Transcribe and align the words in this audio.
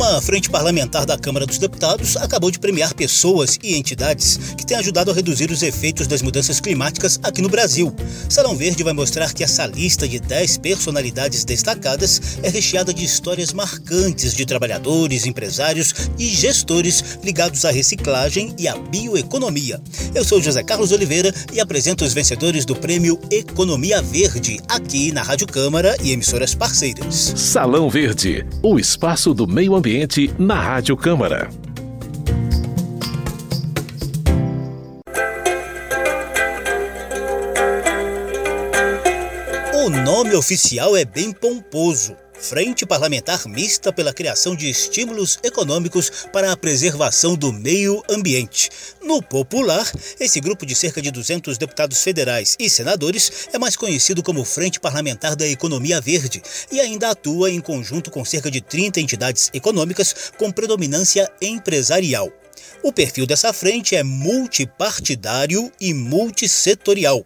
Uma 0.00 0.18
frente 0.22 0.48
parlamentar 0.48 1.04
da 1.04 1.18
Câmara 1.18 1.44
dos 1.44 1.58
Deputados 1.58 2.16
acabou 2.16 2.50
de 2.50 2.58
premiar 2.58 2.94
pessoas 2.94 3.58
e 3.62 3.76
entidades 3.76 4.38
que 4.56 4.64
têm 4.64 4.78
ajudado 4.78 5.10
a 5.10 5.14
reduzir 5.14 5.50
os 5.50 5.62
efeitos 5.62 6.06
das 6.06 6.22
mudanças 6.22 6.58
climáticas 6.58 7.20
aqui 7.22 7.42
no 7.42 7.50
Brasil. 7.50 7.94
Salão 8.26 8.56
Verde 8.56 8.82
vai 8.82 8.94
mostrar 8.94 9.30
que 9.34 9.44
essa 9.44 9.66
lista 9.66 10.08
de 10.08 10.18
10 10.18 10.56
personalidades 10.56 11.44
destacadas 11.44 12.40
é 12.42 12.48
recheada 12.48 12.94
de 12.94 13.04
histórias 13.04 13.52
marcantes 13.52 14.34
de 14.34 14.46
trabalhadores, 14.46 15.26
empresários 15.26 15.92
e 16.18 16.28
gestores 16.28 17.18
ligados 17.22 17.66
à 17.66 17.70
reciclagem 17.70 18.54
e 18.58 18.66
à 18.66 18.78
bioeconomia. 18.78 19.82
Eu 20.14 20.24
sou 20.24 20.40
José 20.40 20.62
Carlos 20.62 20.92
Oliveira 20.92 21.30
e 21.52 21.60
apresento 21.60 22.06
os 22.06 22.14
vencedores 22.14 22.64
do 22.64 22.74
prêmio 22.74 23.20
Economia 23.30 24.00
Verde 24.00 24.60
aqui 24.66 25.12
na 25.12 25.22
Rádio 25.22 25.46
Câmara 25.46 25.94
e 26.02 26.10
emissoras 26.12 26.54
parceiras. 26.54 27.34
Salão 27.36 27.90
Verde, 27.90 28.46
o 28.62 28.78
espaço 28.78 29.34
do 29.34 29.46
meio 29.46 29.74
ambiente 29.74 29.89
ambiente 29.90 30.32
na 30.38 30.54
Rádio 30.54 30.96
Câmara. 30.96 31.50
O 39.74 39.90
nome 39.90 40.36
oficial 40.36 40.96
é 40.96 41.04
bem 41.04 41.32
pomposo. 41.32 42.14
Frente 42.40 42.86
Parlamentar 42.86 43.46
Mista 43.46 43.92
pela 43.92 44.14
criação 44.14 44.56
de 44.56 44.68
estímulos 44.68 45.38
econômicos 45.42 46.10
para 46.32 46.50
a 46.50 46.56
preservação 46.56 47.36
do 47.36 47.52
meio 47.52 48.02
ambiente. 48.08 48.70
No 49.02 49.22
popular, 49.22 49.90
esse 50.18 50.40
grupo 50.40 50.64
de 50.64 50.74
cerca 50.74 51.02
de 51.02 51.10
200 51.10 51.58
deputados 51.58 52.02
federais 52.02 52.56
e 52.58 52.70
senadores 52.70 53.48
é 53.52 53.58
mais 53.58 53.76
conhecido 53.76 54.22
como 54.22 54.44
Frente 54.44 54.80
Parlamentar 54.80 55.36
da 55.36 55.46
Economia 55.46 56.00
Verde 56.00 56.42
e 56.72 56.80
ainda 56.80 57.10
atua 57.10 57.50
em 57.50 57.60
conjunto 57.60 58.10
com 58.10 58.24
cerca 58.24 58.50
de 58.50 58.60
30 58.60 59.00
entidades 59.00 59.50
econômicas 59.52 60.32
com 60.38 60.50
predominância 60.50 61.30
empresarial. 61.42 62.32
O 62.82 62.92
perfil 62.92 63.26
dessa 63.26 63.52
frente 63.52 63.94
é 63.94 64.02
multipartidário 64.02 65.70
e 65.78 65.92
multissetorial. 65.92 67.24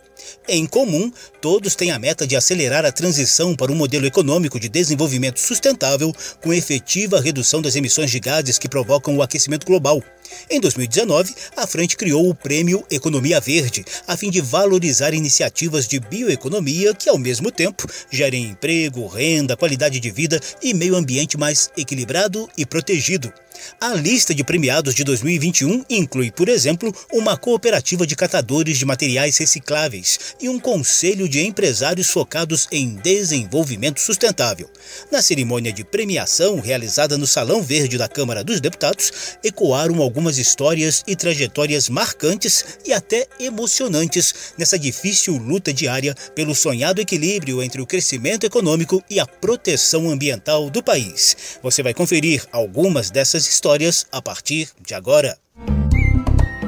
Em 0.48 0.67
comum, 0.67 1.11
todos 1.41 1.75
têm 1.75 1.91
a 1.91 1.98
meta 1.98 2.27
de 2.27 2.36
acelerar 2.36 2.84
a 2.84 2.92
transição 2.92 3.55
para 3.55 3.72
um 3.72 3.75
modelo 3.75 4.06
econômico 4.06 4.61
de 4.61 4.69
desenvolvimento 4.69 5.41
sustentável 5.41 6.12
com 6.42 6.53
efetiva 6.53 7.20
redução 7.20 7.62
das 7.62 7.77
emissões 7.77 8.11
de 8.11 8.20
gases 8.20 8.58
que 8.58 8.69
provocam 8.69 9.17
o 9.17 9.22
aquecimento 9.22 9.67
global. 9.67 10.02
Em 10.50 10.61
2019, 10.61 11.34
a 11.56 11.67
frente 11.67 11.97
criou 11.97 12.28
o 12.28 12.34
Prêmio 12.34 12.84
Economia 12.91 13.41
Verde, 13.41 13.84
a 14.06 14.17
fim 14.17 14.30
de 14.30 14.41
valorizar 14.41 15.14
iniciativas 15.14 15.86
de 15.86 16.00
bioeconomia 16.00 16.95
que, 16.95 17.08
ao 17.08 17.19
mesmo 17.19 17.50
tempo, 17.50 17.86
gerem 18.11 18.45
emprego, 18.45 19.06
renda, 19.06 19.56
qualidade 19.56 20.00
de 20.00 20.11
vida 20.11 20.41
e 20.62 20.75
meio 20.75 20.97
ambiente 20.97 21.36
mais 21.36 21.70
equilibrado 21.77 22.48
e 22.56 22.67
protegido. 22.67 23.33
A 23.80 23.95
lista 23.95 24.34
de 24.34 24.42
premiados 24.42 24.95
de 24.95 25.05
2021 25.05 25.84
inclui, 25.89 26.30
por 26.30 26.48
exemplo, 26.48 26.95
uma 27.12 27.36
cooperativa 27.36 28.06
de 28.06 28.17
catadores 28.17 28.78
de 28.78 28.84
materiais 28.84 29.39
recicláveis 29.39 30.14
e 30.41 30.48
um 30.48 30.59
conselho 30.59 31.29
de 31.29 31.41
empresários 31.45 32.09
focados 32.09 32.67
em 32.70 32.97
desenvolvimento 32.97 34.01
sustentável. 34.01 34.69
Na 35.11 35.23
cerimônia 35.23 35.73
de 35.73 35.84
premiação 35.84 36.61
realizada 36.61 37.17
no 37.19 37.27
Salão 37.27 37.62
Verde 37.62 37.98
da 37.98 38.09
Câmara 38.09 38.45
dos 38.45 38.61
Deputados, 38.61 39.12
ecoaram 39.42 40.01
algumas 40.01 40.39
histórias 40.39 41.03
e 41.07 41.17
trajetórias 41.17 41.89
marcantes 41.89 42.65
e 42.85 42.92
até 42.92 43.27
emocionantes 43.39 44.55
nessa 44.59 44.79
difícil 44.79 45.37
luta 45.37 45.73
diária 45.73 46.15
pelo 46.35 46.55
sonhado 46.55 47.01
equilíbrio 47.01 47.62
entre 47.62 47.81
o 47.81 47.87
crescimento 47.87 48.45
econômico 48.45 49.03
e 49.09 49.20
a 49.20 49.27
proteção 49.27 50.11
ambiental 50.11 50.70
do 50.70 50.83
país. 50.83 51.37
Você 51.62 51.83
vai 51.83 51.95
conferir 51.95 52.45
algumas 52.53 53.11
dessas 53.11 53.47
histórias 53.47 54.07
a 54.11 54.20
partir 54.20 54.69
de 54.85 54.95
agora. 54.95 55.39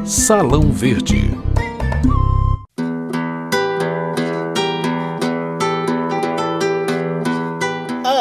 Salão 0.05 0.73
Verde 0.73 1.31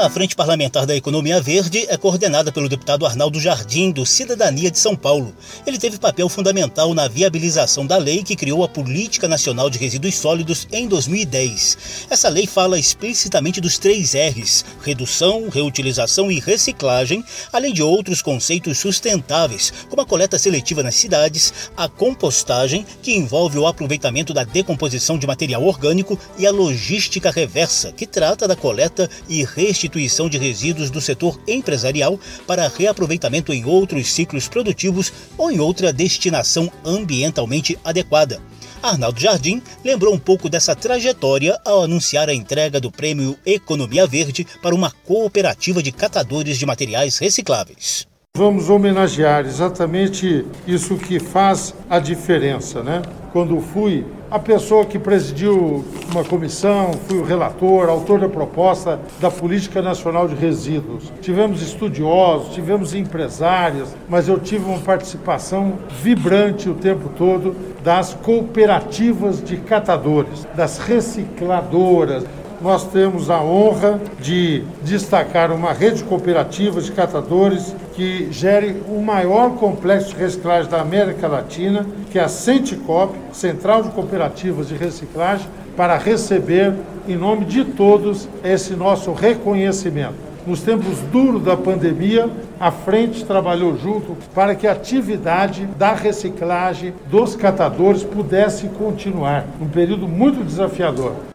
A 0.05 0.09
Frente 0.09 0.35
Parlamentar 0.35 0.85
da 0.85 0.95
Economia 0.95 1.41
Verde 1.41 1.87
é 1.89 1.97
coordenada 1.97 2.51
pelo 2.51 2.69
deputado 2.69 3.07
Arnaldo 3.07 3.39
Jardim, 3.39 3.89
do 3.89 4.05
Cidadania 4.05 4.69
de 4.69 4.77
São 4.77 4.95
Paulo. 4.95 5.35
Ele 5.65 5.79
teve 5.79 5.97
papel 5.97 6.29
fundamental 6.29 6.93
na 6.93 7.07
viabilização 7.07 7.87
da 7.87 7.97
lei 7.97 8.21
que 8.21 8.35
criou 8.35 8.63
a 8.63 8.67
Política 8.67 9.27
Nacional 9.27 9.67
de 9.67 9.79
Resíduos 9.79 10.13
Sólidos 10.13 10.67
em 10.71 10.87
2010. 10.87 12.05
Essa 12.07 12.29
lei 12.29 12.45
fala 12.45 12.77
explicitamente 12.77 13.59
dos 13.59 13.79
três 13.79 14.13
R's: 14.13 14.63
redução, 14.83 15.49
reutilização 15.49 16.31
e 16.31 16.39
reciclagem, 16.39 17.25
além 17.51 17.73
de 17.73 17.81
outros 17.81 18.21
conceitos 18.21 18.77
sustentáveis, 18.77 19.73
como 19.89 20.03
a 20.03 20.05
coleta 20.05 20.37
seletiva 20.37 20.83
nas 20.83 20.93
cidades, 20.93 21.51
a 21.75 21.89
compostagem, 21.89 22.85
que 23.01 23.15
envolve 23.15 23.57
o 23.57 23.65
aproveitamento 23.65 24.35
da 24.35 24.43
decomposição 24.43 25.17
de 25.17 25.25
material 25.25 25.63
orgânico, 25.63 26.19
e 26.37 26.45
a 26.45 26.51
logística 26.51 27.31
reversa, 27.31 27.91
que 27.91 28.05
trata 28.05 28.47
da 28.47 28.55
coleta 28.55 29.09
e 29.27 29.43
restituição 29.43 29.94
substituição 29.95 30.29
de 30.29 30.37
resíduos 30.37 30.89
do 30.89 30.99
setor 30.99 31.39
empresarial 31.47 32.19
para 32.45 32.67
reaproveitamento 32.67 33.53
em 33.53 33.65
outros 33.65 34.11
ciclos 34.11 34.47
produtivos 34.47 35.11
ou 35.37 35.51
em 35.51 35.59
outra 35.59 35.93
destinação 35.93 36.71
ambientalmente 36.83 37.77
adequada. 37.83 38.41
Arnaldo 38.83 39.19
Jardim 39.19 39.61
lembrou 39.83 40.13
um 40.13 40.19
pouco 40.19 40.49
dessa 40.49 40.75
trajetória 40.75 41.59
ao 41.65 41.83
anunciar 41.83 42.29
a 42.29 42.33
entrega 42.33 42.79
do 42.79 42.91
prêmio 42.91 43.37
Economia 43.45 44.05
Verde 44.05 44.45
para 44.61 44.75
uma 44.75 44.91
cooperativa 44.91 45.81
de 45.81 45.91
catadores 45.91 46.57
de 46.57 46.65
materiais 46.65 47.17
recicláveis. 47.17 48.05
Vamos 48.37 48.69
homenagear 48.69 49.45
exatamente 49.45 50.45
isso 50.67 50.97
que 50.97 51.19
faz 51.19 51.73
a 51.89 51.99
diferença, 51.99 52.83
né? 52.83 53.01
Quando 53.31 53.61
fui 53.61 54.03
a 54.29 54.37
pessoa 54.37 54.83
que 54.83 54.99
presidiu 54.99 55.85
uma 56.11 56.21
comissão, 56.21 56.91
fui 57.07 57.17
o 57.17 57.23
relator, 57.23 57.87
autor 57.87 58.19
da 58.19 58.27
proposta 58.27 58.99
da 59.21 59.31
Política 59.31 59.81
Nacional 59.81 60.27
de 60.27 60.35
Resíduos. 60.35 61.13
Tivemos 61.21 61.61
estudiosos, 61.61 62.53
tivemos 62.53 62.93
empresários, 62.93 63.95
mas 64.09 64.27
eu 64.27 64.37
tive 64.37 64.65
uma 64.65 64.79
participação 64.79 65.75
vibrante 66.03 66.69
o 66.69 66.73
tempo 66.73 67.07
todo 67.17 67.55
das 67.85 68.15
cooperativas 68.15 69.41
de 69.41 69.55
catadores, 69.55 70.45
das 70.53 70.77
recicladoras, 70.77 72.25
nós 72.65 72.83
temos 72.83 73.29
a 73.29 73.43
honra 73.43 74.01
de 74.19 74.63
destacar 74.81 75.51
uma 75.51 75.71
rede 75.71 76.03
cooperativa 76.03 76.81
de 76.81 76.91
catadores 76.91 77.75
que 77.93 78.27
gere 78.31 78.81
o 78.89 78.99
maior 79.03 79.51
complexo 79.51 80.09
de 80.09 80.15
reciclagem 80.15 80.71
da 80.71 80.81
América 80.81 81.27
Latina, 81.27 81.85
que 82.09 82.17
é 82.17 82.23
a 82.23 82.27
Centicop, 82.27 83.13
Central 83.31 83.83
de 83.83 83.89
Cooperativas 83.89 84.67
de 84.67 84.73
Reciclagem, 84.73 85.47
para 85.77 85.95
receber, 85.95 86.73
em 87.07 87.15
nome 87.15 87.45
de 87.45 87.63
todos, 87.63 88.27
esse 88.43 88.73
nosso 88.73 89.13
reconhecimento. 89.13 90.15
Nos 90.47 90.61
tempos 90.61 90.97
duros 91.11 91.43
da 91.43 91.55
pandemia, 91.55 92.27
a 92.59 92.71
frente 92.71 93.23
trabalhou 93.25 93.77
junto 93.77 94.17
para 94.33 94.55
que 94.55 94.65
a 94.65 94.71
atividade 94.71 95.67
da 95.77 95.93
reciclagem 95.93 96.95
dos 97.11 97.35
catadores 97.35 98.03
pudesse 98.03 98.69
continuar, 98.69 99.45
um 99.61 99.67
período 99.67 100.07
muito 100.07 100.43
desafiador. 100.43 101.34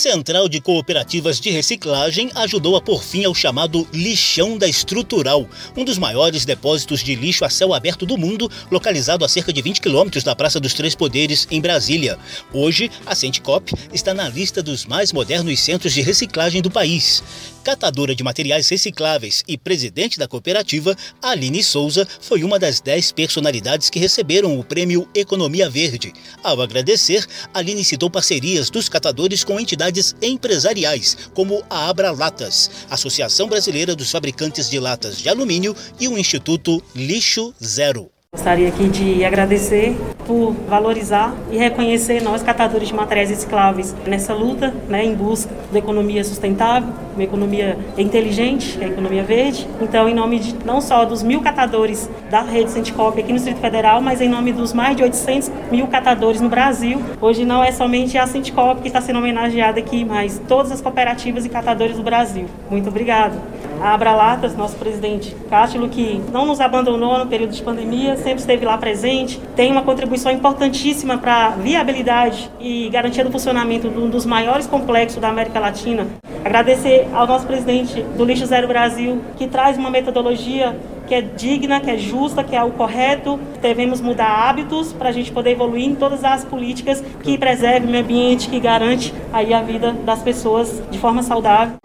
Central 0.00 0.48
de 0.48 0.62
Cooperativas 0.62 1.38
de 1.38 1.50
Reciclagem 1.50 2.30
ajudou 2.34 2.74
a 2.74 2.80
pôr 2.80 3.04
fim 3.04 3.26
ao 3.26 3.34
chamado 3.34 3.86
lixão 3.92 4.56
da 4.56 4.66
estrutural, 4.66 5.46
um 5.76 5.84
dos 5.84 5.98
maiores 5.98 6.46
depósitos 6.46 7.04
de 7.04 7.14
lixo 7.14 7.44
a 7.44 7.50
céu 7.50 7.74
aberto 7.74 8.06
do 8.06 8.16
mundo, 8.16 8.50
localizado 8.70 9.26
a 9.26 9.28
cerca 9.28 9.52
de 9.52 9.60
20 9.60 9.78
quilômetros 9.78 10.24
da 10.24 10.34
Praça 10.34 10.58
dos 10.58 10.72
Três 10.72 10.94
Poderes, 10.94 11.46
em 11.50 11.60
Brasília. 11.60 12.18
Hoje, 12.50 12.90
a 13.04 13.14
Centicop 13.14 13.74
está 13.92 14.14
na 14.14 14.26
lista 14.26 14.62
dos 14.62 14.86
mais 14.86 15.12
modernos 15.12 15.60
centros 15.60 15.92
de 15.92 16.00
reciclagem 16.00 16.62
do 16.62 16.70
país 16.70 17.22
catadora 17.60 18.14
de 18.14 18.24
materiais 18.24 18.68
recicláveis 18.68 19.44
e 19.46 19.56
presidente 19.56 20.18
da 20.18 20.26
cooperativa, 20.26 20.96
Aline 21.22 21.62
Souza 21.62 22.06
foi 22.20 22.42
uma 22.42 22.58
das 22.58 22.80
dez 22.80 23.12
personalidades 23.12 23.90
que 23.90 23.98
receberam 23.98 24.58
o 24.58 24.64
prêmio 24.64 25.08
Economia 25.14 25.68
Verde. 25.68 26.12
Ao 26.42 26.60
agradecer, 26.60 27.24
Aline 27.52 27.84
citou 27.84 28.10
parcerias 28.10 28.70
dos 28.70 28.88
catadores 28.88 29.44
com 29.44 29.60
entidades 29.60 29.89
empresariais, 30.22 31.16
como 31.34 31.62
a 31.68 31.88
Abra 31.88 32.10
Latas, 32.10 32.70
Associação 32.90 33.48
Brasileira 33.48 33.94
dos 33.94 34.10
Fabricantes 34.10 34.68
de 34.68 34.78
Latas 34.78 35.18
de 35.18 35.28
Alumínio 35.28 35.74
e 35.98 36.08
o 36.08 36.18
Instituto 36.18 36.82
Lixo 36.94 37.54
Zero. 37.62 38.10
Gostaria 38.32 38.68
aqui 38.68 38.88
de 38.88 39.24
agradecer 39.24 39.94
por 40.24 40.52
valorizar 40.68 41.34
e 41.50 41.58
reconhecer 41.58 42.22
nós, 42.22 42.42
catadores 42.42 42.88
de 42.88 42.94
materiais 42.94 43.28
recicláveis, 43.28 43.94
nessa 44.06 44.32
luta 44.32 44.72
né, 44.88 45.04
em 45.04 45.14
busca 45.14 45.52
da 45.72 45.78
economia 45.78 46.22
sustentável, 46.22 46.88
uma 47.12 47.24
economia 47.24 47.76
inteligente, 47.98 48.78
a 48.82 48.86
economia 48.86 49.24
verde. 49.24 49.68
Então, 49.80 50.08
em 50.08 50.14
nome 50.14 50.38
de 50.38 50.54
não 50.64 50.80
só 50.80 51.04
dos 51.04 51.22
mil 51.22 51.42
catadores 51.42 52.08
da 52.30 52.40
rede 52.40 52.70
Centicop 52.70 53.20
aqui 53.20 53.32
no 53.32 53.34
Distrito 53.34 53.60
Federal, 53.60 54.00
mas 54.00 54.20
em 54.20 54.28
nome 54.28 54.52
dos 54.52 54.72
mais 54.72 54.96
de 54.96 55.02
800 55.02 55.50
mil 55.70 55.88
catadores 55.88 56.40
no 56.40 56.48
Brasil, 56.48 57.02
hoje 57.20 57.44
não 57.44 57.64
é 57.64 57.72
somente 57.72 58.16
a 58.16 58.26
Centicop 58.28 58.80
que 58.80 58.86
está 58.86 59.00
sendo 59.00 59.18
homenageada 59.18 59.80
aqui, 59.80 60.04
mas 60.04 60.40
todas 60.48 60.72
as 60.72 60.80
cooperativas 60.80 61.44
e 61.44 61.48
catadores 61.48 61.96
do 61.96 62.02
Brasil. 62.02 62.46
Muito 62.70 62.88
obrigado. 62.88 63.38
A 63.80 63.94
Abralatas, 63.94 64.54
nosso 64.54 64.76
presidente 64.76 65.34
Cátilo, 65.48 65.88
que 65.88 66.20
não 66.30 66.44
nos 66.44 66.60
abandonou 66.60 67.18
no 67.18 67.26
período 67.26 67.52
de 67.52 67.62
pandemia, 67.62 68.14
sempre 68.16 68.40
esteve 68.40 68.66
lá 68.66 68.76
presente, 68.76 69.40
tem 69.56 69.72
uma 69.72 69.80
contribuição 69.80 70.30
importantíssima 70.30 71.16
para 71.16 71.46
a 71.46 71.50
viabilidade 71.50 72.50
e 72.60 72.90
garantia 72.90 73.24
do 73.24 73.32
funcionamento 73.32 73.88
de 73.88 73.98
um 73.98 74.10
dos 74.10 74.26
maiores 74.26 74.66
complexos 74.66 75.18
da 75.18 75.30
América 75.30 75.58
Latina. 75.58 76.06
Agradecer 76.44 77.08
ao 77.14 77.26
nosso 77.26 77.46
presidente 77.46 78.02
do 78.02 78.24
Lixo 78.24 78.44
Zero 78.44 78.68
Brasil, 78.68 79.22
que 79.38 79.46
traz 79.46 79.78
uma 79.78 79.90
metodologia 79.90 80.76
que 81.06 81.14
é 81.14 81.22
digna, 81.22 81.80
que 81.80 81.90
é 81.90 81.98
justa, 81.98 82.44
que 82.44 82.54
é 82.54 82.62
o 82.62 82.70
correto. 82.70 83.40
Devemos 83.60 84.00
mudar 84.00 84.48
hábitos 84.48 84.92
para 84.92 85.08
a 85.08 85.12
gente 85.12 85.32
poder 85.32 85.52
evoluir 85.52 85.86
em 85.86 85.94
todas 85.94 86.22
as 86.22 86.44
políticas 86.44 87.02
que 87.22 87.36
preservem 87.36 87.88
o 87.88 87.92
meio 87.92 88.04
ambiente, 88.04 88.48
que 88.48 88.60
garante 88.60 89.12
aí 89.32 89.52
a 89.52 89.60
vida 89.60 89.92
das 90.04 90.22
pessoas 90.22 90.82
de 90.90 90.98
forma 90.98 91.22
saudável. 91.22 91.79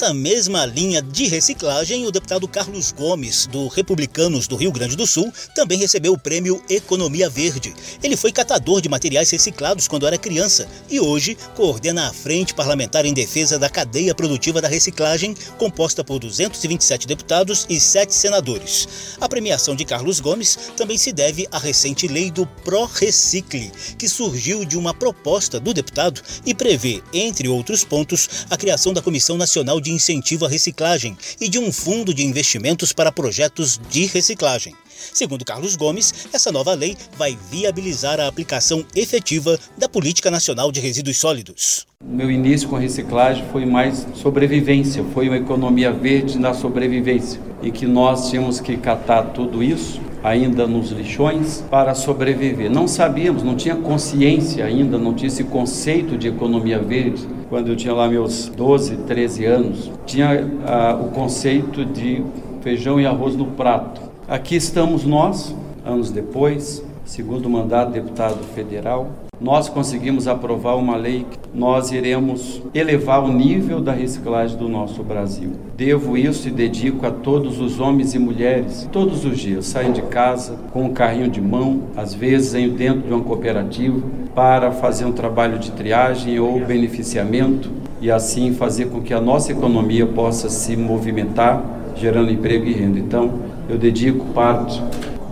Nessa 0.00 0.14
mesma 0.14 0.64
linha 0.64 1.02
de 1.02 1.26
reciclagem, 1.26 2.06
o 2.06 2.10
deputado 2.10 2.48
Carlos 2.48 2.90
Gomes, 2.90 3.46
do 3.46 3.68
Republicanos 3.68 4.48
do 4.48 4.56
Rio 4.56 4.72
Grande 4.72 4.96
do 4.96 5.06
Sul, 5.06 5.30
também 5.54 5.78
recebeu 5.78 6.14
o 6.14 6.18
prêmio 6.18 6.64
Economia 6.70 7.28
Verde. 7.28 7.74
Ele 8.02 8.16
foi 8.16 8.32
catador 8.32 8.80
de 8.80 8.88
materiais 8.88 9.28
reciclados 9.28 9.86
quando 9.86 10.06
era 10.06 10.16
criança 10.16 10.66
e 10.88 10.98
hoje 10.98 11.36
coordena 11.54 12.08
a 12.08 12.14
Frente 12.14 12.54
Parlamentar 12.54 13.04
em 13.04 13.12
Defesa 13.12 13.58
da 13.58 13.68
Cadeia 13.68 14.14
Produtiva 14.14 14.62
da 14.62 14.68
Reciclagem, 14.68 15.34
composta 15.58 16.02
por 16.02 16.18
227 16.18 17.06
deputados 17.06 17.66
e 17.68 17.78
7 17.78 18.14
senadores. 18.14 18.88
A 19.20 19.28
premiação 19.28 19.76
de 19.76 19.84
Carlos 19.84 20.18
Gomes 20.18 20.58
também 20.78 20.96
se 20.96 21.12
deve 21.12 21.46
à 21.52 21.58
recente 21.58 22.08
lei 22.08 22.30
do 22.30 22.46
Pro 22.46 22.86
Recicle, 22.86 23.70
que 23.98 24.08
surgiu 24.08 24.64
de 24.64 24.78
uma 24.78 24.94
proposta 24.94 25.60
do 25.60 25.74
deputado 25.74 26.22
e 26.46 26.54
prevê, 26.54 27.02
entre 27.12 27.48
outros 27.48 27.84
pontos, 27.84 28.46
a 28.48 28.56
criação 28.56 28.94
da 28.94 29.02
Comissão 29.02 29.36
Nacional 29.36 29.78
de 29.78 29.90
Incentivo 30.00 30.46
à 30.46 30.48
Reciclagem 30.48 31.14
e 31.38 31.46
de 31.46 31.58
um 31.58 31.70
fundo 31.70 32.14
de 32.14 32.24
investimentos 32.24 32.90
para 32.90 33.12
projetos 33.12 33.78
de 33.90 34.06
reciclagem. 34.06 34.74
Segundo 35.12 35.44
Carlos 35.44 35.76
Gomes, 35.76 36.26
essa 36.32 36.50
nova 36.50 36.72
lei 36.72 36.96
vai 37.18 37.36
viabilizar 37.50 38.18
a 38.18 38.26
aplicação 38.26 38.82
efetiva 38.96 39.60
da 39.76 39.90
Política 39.90 40.30
Nacional 40.30 40.72
de 40.72 40.80
Resíduos 40.80 41.18
Sólidos. 41.18 41.86
Meu 42.02 42.30
início 42.30 42.66
com 42.66 42.76
a 42.76 42.80
reciclagem 42.80 43.44
foi 43.52 43.66
mais 43.66 44.06
sobrevivência, 44.14 45.04
foi 45.12 45.28
uma 45.28 45.36
economia 45.36 45.92
verde 45.92 46.38
na 46.38 46.54
sobrevivência 46.54 47.38
e 47.62 47.70
que 47.70 47.86
nós 47.86 48.30
tínhamos 48.30 48.58
que 48.58 48.78
catar 48.78 49.34
tudo 49.34 49.62
isso 49.62 50.00
ainda 50.22 50.66
nos 50.66 50.90
lixões 50.90 51.64
para 51.70 51.94
sobreviver. 51.94 52.70
Não 52.70 52.86
sabíamos, 52.86 53.42
não 53.42 53.54
tinha 53.54 53.76
consciência 53.76 54.64
ainda, 54.64 54.98
não 54.98 55.14
tinha 55.14 55.28
esse 55.28 55.44
conceito 55.44 56.16
de 56.16 56.28
economia 56.28 56.78
verde. 56.78 57.26
Quando 57.48 57.68
eu 57.68 57.76
tinha 57.76 57.94
lá 57.94 58.08
meus 58.08 58.48
12, 58.48 58.98
13 58.98 59.44
anos, 59.44 59.92
tinha 60.06 60.48
ah, 60.66 60.98
o 61.00 61.10
conceito 61.10 61.84
de 61.84 62.22
feijão 62.60 63.00
e 63.00 63.06
arroz 63.06 63.36
no 63.36 63.46
prato. 63.46 64.00
Aqui 64.28 64.54
estamos 64.54 65.04
nós, 65.04 65.54
anos 65.84 66.10
depois, 66.10 66.84
segundo 67.04 67.48
mandato 67.48 67.90
deputado 67.90 68.38
federal, 68.54 69.10
nós 69.40 69.70
conseguimos 69.70 70.28
aprovar 70.28 70.76
uma 70.76 70.96
lei 70.96 71.24
que 71.28 71.38
nós 71.54 71.90
iremos 71.90 72.62
elevar 72.74 73.24
o 73.24 73.32
nível 73.32 73.80
da 73.80 73.92
reciclagem 73.92 74.58
do 74.58 74.68
nosso 74.68 75.02
Brasil. 75.02 75.52
Devo 75.76 76.16
isso 76.16 76.46
e 76.48 76.50
dedico 76.50 77.06
a 77.06 77.10
todos 77.10 77.58
os 77.58 77.80
homens 77.80 78.14
e 78.14 78.18
mulheres, 78.18 78.86
todos 78.92 79.24
os 79.24 79.38
dias 79.38 79.64
saem 79.64 79.92
de 79.92 80.02
casa 80.02 80.56
com 80.72 80.84
um 80.84 80.92
carrinho 80.92 81.30
de 81.30 81.40
mão, 81.40 81.84
às 81.96 82.12
vezes 82.12 82.52
dentro 82.72 83.08
de 83.08 83.14
uma 83.14 83.24
cooperativa, 83.24 83.98
para 84.34 84.72
fazer 84.72 85.06
um 85.06 85.12
trabalho 85.12 85.58
de 85.58 85.70
triagem 85.70 86.38
ou 86.38 86.60
beneficiamento 86.60 87.70
e 88.00 88.10
assim 88.10 88.52
fazer 88.52 88.90
com 88.90 89.00
que 89.00 89.14
a 89.14 89.20
nossa 89.20 89.52
economia 89.52 90.06
possa 90.06 90.50
se 90.50 90.76
movimentar, 90.76 91.64
gerando 91.96 92.30
emprego 92.30 92.66
e 92.66 92.72
renda. 92.74 92.98
Então, 92.98 93.32
eu 93.68 93.78
dedico 93.78 94.26
parte 94.26 94.82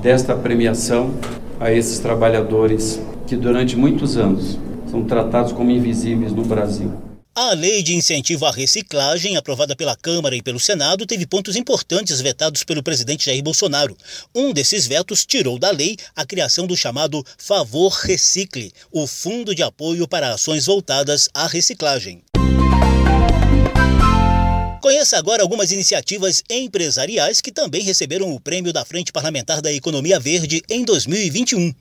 desta 0.00 0.34
premiação 0.34 1.10
a 1.60 1.72
esses 1.72 1.98
trabalhadores 1.98 3.02
que 3.28 3.36
durante 3.36 3.76
muitos 3.76 4.16
anos 4.16 4.58
são 4.90 5.04
tratados 5.04 5.52
como 5.52 5.70
invisíveis 5.70 6.32
no 6.32 6.42
Brasil. 6.42 6.90
A 7.34 7.52
lei 7.52 7.84
de 7.84 7.94
incentivo 7.94 8.46
à 8.46 8.50
reciclagem, 8.50 9.36
aprovada 9.36 9.76
pela 9.76 9.94
Câmara 9.94 10.34
e 10.34 10.42
pelo 10.42 10.58
Senado, 10.58 11.06
teve 11.06 11.24
pontos 11.24 11.54
importantes 11.54 12.20
vetados 12.20 12.64
pelo 12.64 12.82
presidente 12.82 13.26
Jair 13.26 13.42
Bolsonaro. 13.42 13.96
Um 14.34 14.52
desses 14.52 14.88
vetos 14.88 15.24
tirou 15.24 15.56
da 15.56 15.70
lei 15.70 15.96
a 16.16 16.26
criação 16.26 16.66
do 16.66 16.76
chamado 16.76 17.24
Favor 17.36 17.92
Recicle, 17.92 18.72
o 18.90 19.06
fundo 19.06 19.54
de 19.54 19.62
apoio 19.62 20.08
para 20.08 20.32
ações 20.32 20.66
voltadas 20.66 21.28
à 21.32 21.46
reciclagem. 21.46 22.22
Conheça 24.80 25.18
agora 25.18 25.42
algumas 25.42 25.70
iniciativas 25.70 26.42
empresariais 26.50 27.40
que 27.40 27.52
também 27.52 27.82
receberam 27.82 28.34
o 28.34 28.40
prêmio 28.40 28.72
da 28.72 28.84
Frente 28.84 29.12
Parlamentar 29.12 29.60
da 29.60 29.72
Economia 29.72 30.18
Verde 30.18 30.62
em 30.68 30.84
2021. 30.84 31.72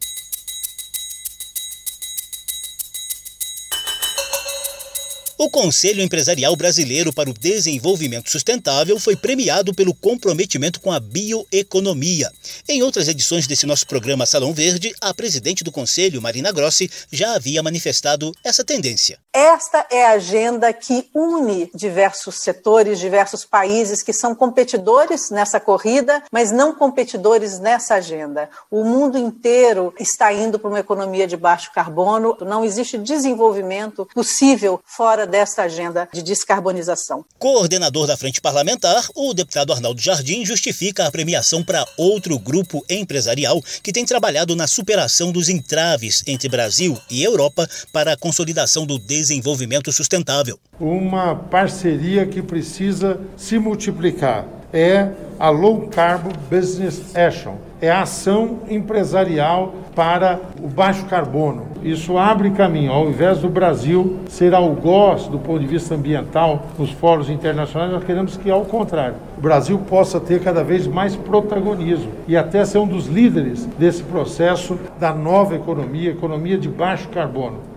O 5.40 5.52
Conselho 5.52 6.02
Empresarial 6.02 6.56
Brasileiro 6.56 7.14
para 7.14 7.30
o 7.30 7.34
Desenvolvimento 7.34 8.32
Sustentável 8.32 9.00
foi 9.00 9.16
premiado 9.16 9.72
pelo 9.72 9.94
comprometimento 9.94 10.82
com 10.82 10.92
a 10.92 11.00
bioeconomia. 11.00 12.32
Em 12.68 12.82
outras 12.82 13.08
edições 13.08 13.46
desse 13.46 13.68
nosso 13.68 13.86
programa 13.86 14.26
Salão 14.26 14.52
Verde, 14.52 14.96
a 15.00 15.14
presidente 15.14 15.64
do 15.64 15.72
Conselho, 15.72 16.20
Marina 16.24 16.52
Grossi, 16.52 16.90
já 17.12 17.36
havia 17.36 17.62
manifestado 17.62 18.32
essa 18.44 18.64
tendência. 18.64 19.20
Esta 19.32 19.86
é 19.92 20.08
a 20.08 20.14
agenda 20.14 20.74
que 20.74 21.08
une 21.14 21.70
diversos 21.76 22.38
setores, 22.40 22.98
diversos 22.98 23.46
países 23.46 24.02
que 24.02 24.12
são 24.12 24.34
competidores 24.34 25.30
nessa 25.30 25.60
corrida, 25.60 26.24
mas 26.32 26.52
não 26.52 26.74
competidores 26.74 27.60
nessa 27.60 27.94
agenda. 27.94 28.50
O 28.72 28.84
mundo 28.84 29.16
inteiro 29.16 29.94
está 30.00 30.34
indo 30.34 30.58
para 30.58 30.70
uma 30.70 30.80
economia 30.80 31.28
de 31.28 31.38
baixo 31.38 31.72
carbono, 31.72 32.36
não 32.42 32.66
existe 32.66 32.98
desenvolvimento 32.98 34.08
possível 34.16 34.82
fora 34.84 35.27
desta 35.28 35.64
agenda 35.64 36.08
de 36.14 36.24
descarbonização. 36.24 37.24
Coordenador 37.38 38.08
da 38.08 38.18
Frente 38.18 38.42
Parlamentar, 38.42 39.06
o 39.16 39.34
deputado 39.34 39.74
Arnaldo 39.74 40.02
Jardim 40.02 40.46
justifica 40.46 41.06
a 41.06 41.12
premiação 41.12 41.64
para 41.64 41.86
outro 41.98 42.40
grupo 42.40 42.84
empresarial 42.90 43.62
que 43.84 43.92
tem 43.92 44.06
trabalhado 44.06 44.56
na 44.56 44.68
superação 44.68 45.32
dos 45.32 45.50
entraves 45.50 46.24
entre 46.26 46.50
Brasil 46.50 46.98
e 47.10 47.24
Europa 47.24 47.68
para 47.92 48.14
a 48.14 48.18
consolidação 48.18 48.86
do 48.86 48.98
desenvolvimento 48.98 49.92
sustentável. 49.92 50.60
Uma 50.80 51.36
parceria 51.36 52.26
que 52.26 52.42
precisa 52.42 53.20
se 53.36 53.60
multiplicar 53.60 54.57
é 54.74 55.10
a 55.40 55.50
Low 55.50 55.88
Carbon 55.88 56.32
Business 56.50 57.16
Action, 57.16 57.56
é 57.80 57.90
a 57.90 58.02
ação 58.02 58.60
empresarial 58.70 59.74
para 59.96 60.40
o 60.62 60.68
baixo 60.68 61.06
carbono. 61.06 61.68
Isso 61.84 62.18
abre 62.18 62.52
caminho, 62.52 62.92
ao 62.92 63.08
invés 63.08 63.40
do 63.40 63.50
Brasil 63.50 64.18
ser 64.28 64.54
algoz 64.54 65.28
do 65.28 65.40
ponto 65.40 65.60
de 65.60 65.68
vista 65.68 65.96
ambiental 65.96 66.64
nos 66.78 66.92
fóruns 66.92 67.30
internacionais, 67.30 67.92
nós 67.92 68.04
queremos 68.04 68.36
que, 68.36 68.50
ao 68.50 68.66
contrário, 68.66 69.16
o 69.38 69.42
Brasil 69.42 69.78
possa 69.88 70.20
ter 70.20 70.42
cada 70.42 70.64
vez 70.64 70.88
mais 70.88 71.16
protagonismo 71.16 72.12
e 72.28 72.36
até 72.36 72.66
ser 72.66 72.80
um 72.80 72.88
dos 72.88 73.08
líderes 73.08 73.66
desse 73.78 74.04
processo 74.04 74.78
da 75.00 75.14
nova 75.14 75.56
economia, 75.56 76.12
economia 76.12 76.58
de 76.58 76.68
baixo 76.68 77.08
carbono. 77.10 77.77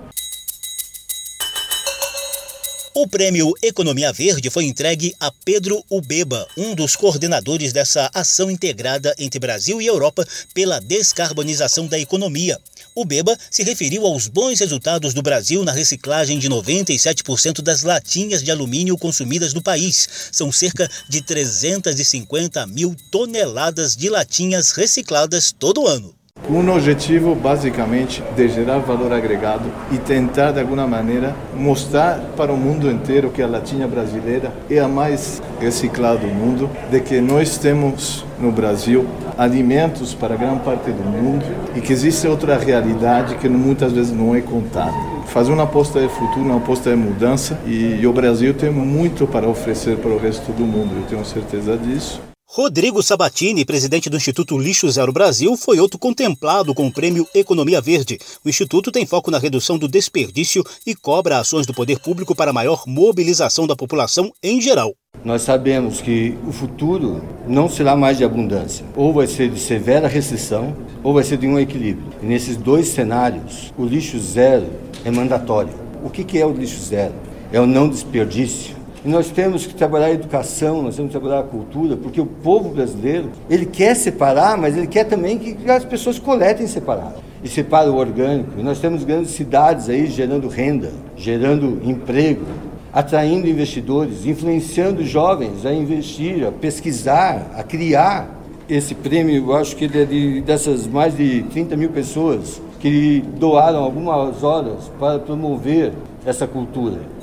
O 3.03 3.09
prêmio 3.09 3.55
Economia 3.63 4.13
Verde 4.13 4.51
foi 4.51 4.65
entregue 4.65 5.15
a 5.19 5.33
Pedro 5.33 5.83
Ubeba, 5.89 6.47
um 6.55 6.75
dos 6.75 6.95
coordenadores 6.95 7.73
dessa 7.73 8.11
ação 8.13 8.51
integrada 8.51 9.15
entre 9.19 9.41
Brasil 9.41 9.81
e 9.81 9.87
Europa 9.87 10.23
pela 10.53 10.79
descarbonização 10.83 11.87
da 11.87 11.99
economia. 11.99 12.61
O 12.95 13.07
Beba 13.07 13.35
se 13.51 13.63
referiu 13.63 14.05
aos 14.05 14.29
bons 14.29 14.61
resultados 14.61 15.15
do 15.15 15.23
Brasil 15.23 15.65
na 15.65 15.73
reciclagem 15.73 16.39
de 16.39 16.51
97% 16.51 17.63
das 17.63 17.81
latinhas 17.85 18.43
de 18.43 18.51
alumínio 18.51 18.99
consumidas 18.99 19.55
no 19.55 19.63
país. 19.63 20.07
São 20.31 20.53
cerca 20.53 20.87
de 21.09 21.23
350 21.23 22.67
mil 22.67 22.95
toneladas 23.11 23.97
de 23.97 24.11
latinhas 24.11 24.73
recicladas 24.73 25.51
todo 25.59 25.87
ano. 25.87 26.20
Um 26.51 26.69
objetivo 26.75 27.35
basicamente 27.35 28.23
de 28.35 28.49
gerar 28.49 28.79
valor 28.79 29.13
agregado 29.13 29.71
e 29.93 29.99
tentar 29.99 30.51
de 30.51 30.61
alguma 30.61 30.87
maneira 30.87 31.35
mostrar 31.57 32.19
para 32.37 32.53
o 32.53 32.57
mundo 32.57 32.91
inteiro 32.91 33.31
que 33.31 33.41
a 33.41 33.47
latinha 33.47 33.87
brasileira 33.87 34.53
é 34.69 34.79
a 34.79 34.89
mais 34.89 35.41
reciclada 35.61 36.19
do 36.19 36.27
mundo, 36.27 36.69
de 36.91 37.01
que 37.01 37.21
nós 37.21 37.57
temos 37.57 38.25
no 38.41 38.51
Brasil 38.51 39.07
alimentos 39.39 40.13
para 40.13 40.35
grande 40.35 40.61
parte 40.61 40.91
do 40.91 41.05
mundo 41.05 41.45
e 41.77 41.81
que 41.81 41.93
existe 41.93 42.27
outra 42.27 42.59
realidade 42.59 43.37
que 43.37 43.49
muitas 43.49 43.93
vezes 43.93 44.13
não 44.13 44.35
é 44.35 44.41
contada. 44.41 44.93
Fazer 45.27 45.53
uma 45.53 45.63
aposta 45.63 46.01
de 46.01 46.09
futuro, 46.09 46.47
uma 46.47 46.57
aposta 46.57 46.91
de 46.91 46.97
mudança 46.97 47.59
e, 47.65 48.01
e 48.01 48.07
o 48.07 48.13
Brasil 48.13 48.53
tem 48.55 48.71
muito 48.71 49.27
para 49.27 49.49
oferecer 49.49 49.97
para 49.99 50.11
o 50.11 50.19
resto 50.19 50.51
do 50.53 50.65
mundo, 50.65 50.97
eu 50.97 51.03
tenho 51.07 51.25
certeza 51.25 51.77
disso. 51.77 52.30
Rodrigo 52.53 53.01
Sabatini, 53.01 53.65
presidente 53.65 54.11
do 54.11 54.17
Instituto 54.17 54.59
Lixo 54.59 54.91
Zero 54.91 55.13
Brasil, 55.13 55.57
foi 55.57 55.79
outro 55.79 56.01
contemplado 56.01 56.75
com 56.75 56.89
o 56.89 56.93
prêmio 56.93 57.25
Economia 57.33 57.81
Verde. 57.81 58.19
O 58.45 58.49
Instituto 58.49 58.91
tem 58.91 59.07
foco 59.07 59.31
na 59.31 59.39
redução 59.39 59.79
do 59.79 59.87
desperdício 59.87 60.65
e 60.85 60.93
cobra 60.93 61.39
ações 61.39 61.65
do 61.65 61.73
poder 61.73 62.01
público 62.01 62.35
para 62.35 62.53
maior 62.53 62.83
mobilização 62.89 63.69
da 63.69 63.77
população 63.77 64.33
em 64.43 64.61
geral. 64.61 64.93
Nós 65.25 65.43
sabemos 65.43 66.01
que 66.01 66.37
o 66.45 66.51
futuro 66.51 67.23
não 67.47 67.69
será 67.69 67.95
mais 67.95 68.19
de 68.19 68.25
abundância. 68.25 68.85
Ou 68.97 69.13
vai 69.13 69.29
ser 69.29 69.49
de 69.49 69.61
severa 69.61 70.09
recessão, 70.09 70.77
ou 71.05 71.15
vai 71.15 71.23
ser 71.23 71.39
de 71.39 71.47
um 71.47 71.57
equilíbrio. 71.57 72.09
E 72.21 72.27
nesses 72.27 72.57
dois 72.57 72.89
cenários, 72.89 73.73
o 73.79 73.85
lixo 73.85 74.19
zero 74.19 74.67
é 75.05 75.11
mandatório. 75.13 75.73
O 76.03 76.11
que 76.11 76.37
é 76.37 76.45
o 76.45 76.53
lixo 76.53 76.81
zero? 76.81 77.15
É 77.53 77.61
o 77.61 77.67
não 77.67 77.89
desperdício 77.89 78.80
e 79.05 79.09
nós 79.09 79.31
temos 79.31 79.67
que 79.67 79.75
trabalhar 79.75 80.07
a 80.07 80.13
educação, 80.13 80.83
nós 80.83 80.97
temos 80.97 81.11
que 81.11 81.19
trabalhar 81.19 81.41
a 81.41 81.45
cultura, 81.45 81.97
porque 81.97 82.21
o 82.21 82.27
povo 82.27 82.69
brasileiro, 82.69 83.31
ele 83.49 83.65
quer 83.65 83.97
separar, 83.97 84.59
mas 84.59 84.77
ele 84.77 84.87
quer 84.87 85.05
também 85.05 85.39
que 85.39 85.71
as 85.71 85.85
pessoas 85.85 86.19
coletem 86.19 86.67
separado. 86.67 87.15
E 87.43 87.49
separa 87.49 87.91
o 87.91 87.97
orgânico. 87.97 88.51
E 88.59 88.63
nós 88.63 88.79
temos 88.79 89.03
grandes 89.03 89.31
cidades 89.31 89.89
aí 89.89 90.07
gerando 90.07 90.49
renda, 90.49 90.93
gerando 91.17 91.81
emprego, 91.83 92.45
atraindo 92.93 93.49
investidores, 93.49 94.27
influenciando 94.27 95.03
jovens 95.03 95.65
a 95.65 95.73
investir, 95.73 96.47
a 96.47 96.53
pesquisar, 96.53 97.51
a 97.57 97.63
criar. 97.63 98.39
Esse 98.69 98.95
prêmio, 98.95 99.51
eu 99.51 99.57
acho 99.57 99.75
que 99.75 99.87
é 99.87 100.05
de, 100.05 100.43
dessas 100.43 100.87
mais 100.87 101.17
de 101.17 101.43
30 101.45 101.77
mil 101.77 101.89
pessoas 101.89 102.61
que 102.79 103.25
doaram 103.39 103.83
algumas 103.83 104.45
horas 104.45 104.91
para 104.99 105.19
promover 105.19 105.93
essa 106.25 106.47
cultura. 106.47 107.20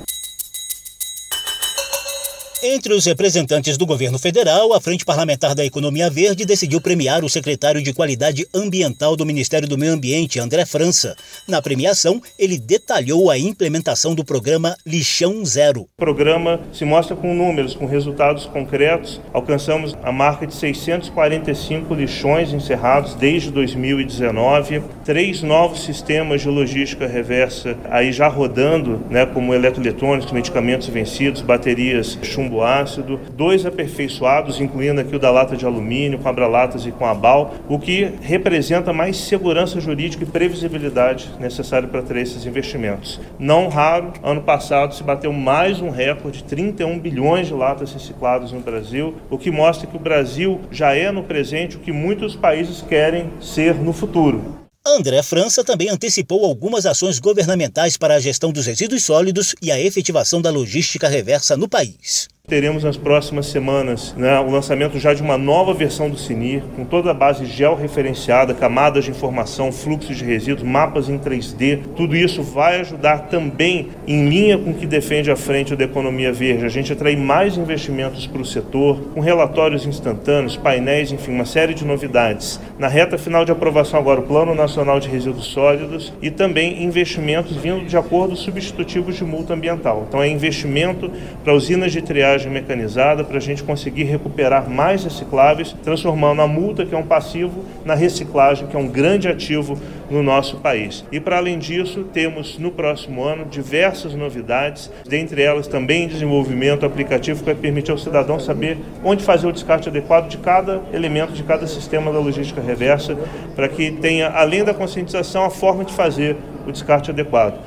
Entre 2.60 2.92
os 2.92 3.04
representantes 3.06 3.78
do 3.78 3.86
governo 3.86 4.18
federal, 4.18 4.72
a 4.72 4.80
Frente 4.80 5.04
Parlamentar 5.04 5.54
da 5.54 5.64
Economia 5.64 6.10
Verde 6.10 6.44
decidiu 6.44 6.80
premiar 6.80 7.22
o 7.22 7.28
secretário 7.28 7.80
de 7.80 7.92
Qualidade 7.92 8.48
Ambiental 8.52 9.14
do 9.14 9.24
Ministério 9.24 9.68
do 9.68 9.78
Meio 9.78 9.92
Ambiente, 9.92 10.40
André 10.40 10.66
França. 10.66 11.14
Na 11.46 11.62
premiação, 11.62 12.20
ele 12.36 12.58
detalhou 12.58 13.30
a 13.30 13.38
implementação 13.38 14.12
do 14.12 14.24
programa 14.24 14.76
Lixão 14.84 15.44
Zero. 15.44 15.82
O 15.82 15.88
programa 15.96 16.58
se 16.72 16.84
mostra 16.84 17.14
com 17.14 17.32
números, 17.32 17.76
com 17.76 17.86
resultados 17.86 18.46
concretos. 18.46 19.20
Alcançamos 19.32 19.96
a 20.02 20.10
marca 20.10 20.44
de 20.44 20.54
645 20.56 21.94
lixões 21.94 22.52
encerrados 22.52 23.14
desde 23.14 23.52
2019, 23.52 24.82
três 25.04 25.42
novos 25.42 25.84
sistemas 25.84 26.42
de 26.42 26.48
logística 26.48 27.06
reversa 27.06 27.76
aí 27.88 28.10
já 28.10 28.26
rodando, 28.26 29.00
né, 29.08 29.24
como 29.26 29.54
eletroeletrônicos, 29.54 30.32
medicamentos 30.32 30.88
vencidos, 30.88 31.40
baterias 31.40 32.18
chumbo 32.24 32.47
chumbo 32.48 32.62
ácido, 32.62 33.20
dois 33.34 33.66
aperfeiçoados, 33.66 34.60
incluindo 34.60 35.00
aqui 35.00 35.14
o 35.14 35.18
da 35.18 35.30
lata 35.30 35.56
de 35.56 35.66
alumínio, 35.66 36.18
com 36.18 36.28
abralatas 36.28 36.86
e 36.86 36.90
com 36.90 37.04
a 37.04 37.14
BAL, 37.14 37.54
o 37.68 37.78
que 37.78 38.10
representa 38.22 38.92
mais 38.92 39.18
segurança 39.18 39.78
jurídica 39.80 40.24
e 40.24 40.26
previsibilidade 40.26 41.30
necessária 41.38 41.86
para 41.86 42.02
ter 42.02 42.16
esses 42.16 42.46
investimentos. 42.46 43.20
Não 43.38 43.68
raro, 43.68 44.12
ano 44.22 44.40
passado 44.40 44.94
se 44.94 45.02
bateu 45.02 45.32
mais 45.32 45.80
um 45.80 45.90
recorde, 45.90 46.42
31 46.44 46.98
bilhões 46.98 47.48
de 47.48 47.54
latas 47.54 47.92
recicladas 47.92 48.50
no 48.50 48.60
Brasil, 48.60 49.14
o 49.30 49.36
que 49.36 49.50
mostra 49.50 49.86
que 49.86 49.96
o 49.96 50.00
Brasil 50.00 50.60
já 50.70 50.94
é 50.94 51.10
no 51.10 51.22
presente 51.22 51.76
o 51.76 51.80
que 51.80 51.92
muitos 51.92 52.34
países 52.34 52.80
querem 52.80 53.30
ser 53.40 53.74
no 53.74 53.92
futuro. 53.92 54.68
André 54.86 55.22
França 55.22 55.62
também 55.62 55.90
antecipou 55.90 56.46
algumas 56.46 56.86
ações 56.86 57.18
governamentais 57.18 57.98
para 57.98 58.14
a 58.14 58.20
gestão 58.20 58.50
dos 58.50 58.64
resíduos 58.64 59.04
sólidos 59.04 59.54
e 59.60 59.70
a 59.70 59.78
efetivação 59.78 60.40
da 60.40 60.50
logística 60.50 61.08
reversa 61.08 61.56
no 61.56 61.68
país. 61.68 62.28
Teremos 62.48 62.82
nas 62.82 62.96
próximas 62.96 63.44
semanas 63.44 64.14
né, 64.16 64.40
o 64.40 64.50
lançamento 64.50 64.98
já 64.98 65.12
de 65.12 65.20
uma 65.20 65.36
nova 65.36 65.74
versão 65.74 66.08
do 66.08 66.16
CINIR, 66.16 66.62
com 66.74 66.82
toda 66.82 67.10
a 67.10 67.14
base 67.14 67.44
georreferenciada, 67.44 68.54
camadas 68.54 69.04
de 69.04 69.10
informação, 69.10 69.70
fluxos 69.70 70.16
de 70.16 70.24
resíduos, 70.24 70.66
mapas 70.66 71.10
em 71.10 71.18
3D. 71.18 71.80
Tudo 71.94 72.16
isso 72.16 72.42
vai 72.42 72.80
ajudar 72.80 73.26
também, 73.28 73.88
em 74.06 74.30
linha 74.30 74.56
com 74.56 74.70
o 74.70 74.74
que 74.74 74.86
defende 74.86 75.30
a 75.30 75.36
frente 75.36 75.76
da 75.76 75.84
economia 75.84 76.32
verde, 76.32 76.64
a 76.64 76.70
gente 76.70 76.90
atrair 76.90 77.18
mais 77.18 77.58
investimentos 77.58 78.26
para 78.26 78.40
o 78.40 78.46
setor, 78.46 78.98
com 79.12 79.20
relatórios 79.20 79.84
instantâneos, 79.84 80.56
painéis, 80.56 81.12
enfim, 81.12 81.32
uma 81.32 81.44
série 81.44 81.74
de 81.74 81.84
novidades. 81.84 82.58
Na 82.78 82.88
reta 82.88 83.18
final 83.18 83.44
de 83.44 83.52
aprovação 83.52 84.00
agora, 84.00 84.20
o 84.20 84.26
Plano 84.26 84.54
Nacional 84.54 84.98
de 84.98 85.10
Resíduos 85.10 85.48
Sólidos 85.48 86.14
e 86.22 86.30
também 86.30 86.82
investimentos 86.82 87.54
vindo 87.58 87.84
de 87.84 87.96
acordos 87.98 88.38
substitutivos 88.38 89.16
de 89.16 89.24
multa 89.24 89.52
ambiental. 89.52 90.06
Então 90.08 90.22
é 90.22 90.28
investimento 90.28 91.12
para 91.44 91.52
usinas 91.52 91.92
de 91.92 92.00
triagem 92.00 92.37
mecanizada 92.46 93.24
para 93.24 93.38
a 93.38 93.40
gente 93.40 93.62
conseguir 93.62 94.04
recuperar 94.04 94.68
mais 94.68 95.04
recicláveis, 95.04 95.74
transformando 95.82 96.42
a 96.42 96.46
multa, 96.46 96.84
que 96.84 96.94
é 96.94 96.98
um 96.98 97.06
passivo, 97.06 97.64
na 97.84 97.94
reciclagem, 97.94 98.66
que 98.66 98.76
é 98.76 98.78
um 98.78 98.88
grande 98.88 99.28
ativo 99.28 99.78
no 100.10 100.22
nosso 100.22 100.56
país. 100.58 101.04
E 101.10 101.20
para 101.20 101.38
além 101.38 101.58
disso, 101.58 102.04
temos 102.12 102.58
no 102.58 102.70
próximo 102.70 103.24
ano 103.24 103.44
diversas 103.44 104.14
novidades, 104.14 104.90
dentre 105.08 105.42
elas 105.42 105.66
também 105.66 106.08
desenvolvimento 106.08 106.86
aplicativo 106.86 107.40
que 107.40 107.46
vai 107.46 107.54
permitir 107.54 107.90
ao 107.90 107.98
cidadão 107.98 108.38
saber 108.38 108.78
onde 109.04 109.22
fazer 109.22 109.46
o 109.46 109.52
descarte 109.52 109.88
adequado 109.88 110.28
de 110.28 110.38
cada 110.38 110.80
elemento, 110.92 111.32
de 111.32 111.42
cada 111.42 111.66
sistema 111.66 112.12
da 112.12 112.18
logística 112.18 112.60
reversa, 112.60 113.16
para 113.54 113.68
que 113.68 113.90
tenha, 113.90 114.28
além 114.28 114.64
da 114.64 114.74
conscientização, 114.74 115.44
a 115.44 115.50
forma 115.50 115.84
de 115.84 115.92
fazer 115.92 116.36
o 116.66 116.72
descarte 116.72 117.10
adequado. 117.10 117.58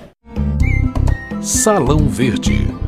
Salão 1.42 2.08
Verde. 2.08 2.81